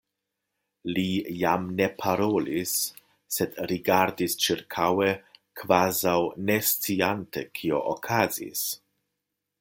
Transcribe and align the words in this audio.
Li 0.97 1.07
jam 1.39 1.65
ne 1.81 1.87
parolis, 1.99 2.71
sed 3.35 3.59
rigardis 3.71 4.35
ĉirkaŭe 4.45 5.09
kvazaŭ 5.61 6.15
ne 6.47 6.55
sciante 6.73 7.45
kio 7.61 7.83
okazis. 7.97 8.65